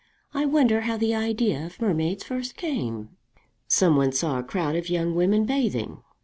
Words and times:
I 0.33 0.45
wonder 0.47 0.81
how 0.81 0.97
the 0.97 1.13
idea 1.13 1.63
of 1.63 1.79
mermaids 1.79 2.23
first 2.23 2.57
came?" 2.57 3.09
"Some 3.67 3.95
one 3.95 4.11
saw 4.13 4.39
a 4.39 4.43
crowd 4.43 4.75
of 4.75 4.89
young 4.89 5.13
women 5.13 5.45
bathing." 5.45 6.01